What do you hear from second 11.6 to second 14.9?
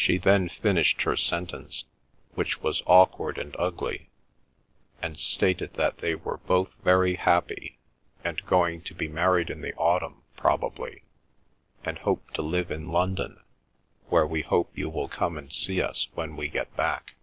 and hope to live in London, where we hope you